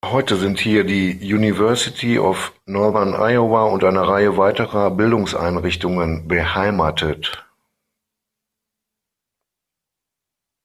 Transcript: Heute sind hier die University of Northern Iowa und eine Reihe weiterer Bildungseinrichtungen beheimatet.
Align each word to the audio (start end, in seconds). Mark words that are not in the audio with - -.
Heute 0.03 0.35
sind 0.35 0.59
hier 0.59 0.83
die 0.83 1.11
University 1.21 2.17
of 2.17 2.53
Northern 2.65 3.13
Iowa 3.13 3.65
und 3.65 3.83
eine 3.83 4.07
Reihe 4.07 4.35
weiterer 4.35 4.89
Bildungseinrichtungen 4.89 6.27
beheimatet. 6.27 7.45